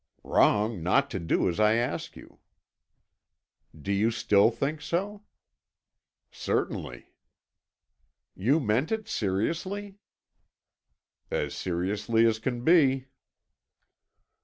"Wrong 0.23 0.81
not 0.81 1.11
to 1.11 1.19
do 1.19 1.47
as 1.47 1.59
I 1.59 1.73
ask 1.75 2.15
you." 2.17 2.39
"Do 3.79 3.91
you 3.91 4.09
still 4.09 4.49
think 4.49 4.81
so?" 4.81 5.21
"Certainly." 6.31 7.13
"You 8.33 8.59
meant 8.59 8.91
it 8.91 9.07
seriously?" 9.07 9.99
"As 11.29 11.53
seriously 11.53 12.25
as 12.25 12.39
can 12.39 12.63
be." 12.63 13.09